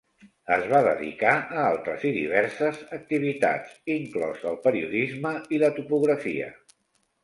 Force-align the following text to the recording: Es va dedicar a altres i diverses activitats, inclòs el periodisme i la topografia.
Es 0.53 0.63
va 0.69 0.79
dedicar 0.87 1.33
a 1.41 1.65
altres 1.65 2.07
i 2.11 2.15
diverses 2.17 2.81
activitats, 2.99 3.79
inclòs 4.01 4.51
el 4.55 4.61
periodisme 4.67 5.39
i 5.61 5.65
la 5.67 5.75
topografia. 5.81 6.55